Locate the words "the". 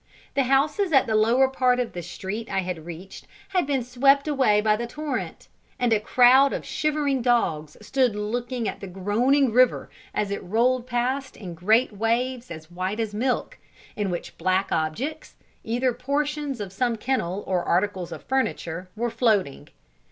0.33-0.45, 1.05-1.13, 1.93-2.01, 4.75-4.87, 8.79-8.87